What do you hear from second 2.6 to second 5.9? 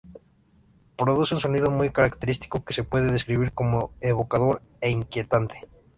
que se puede describir como "evocador e inquietante".